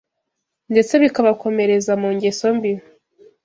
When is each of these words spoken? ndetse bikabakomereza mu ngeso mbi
ndetse 0.71 0.93
bikabakomereza 1.03 1.91
mu 2.01 2.09
ngeso 2.15 2.47
mbi 2.55 2.71